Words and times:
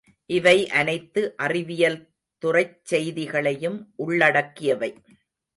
இவை 0.29 0.55
அனைத்து 0.71 1.21
அறிவியல்துறைச் 1.43 2.75
செய்திகளையும் 2.83 3.79
உள்ளடக்கியவை. 3.95 4.91